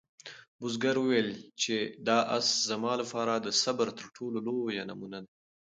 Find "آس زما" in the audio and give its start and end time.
2.37-2.93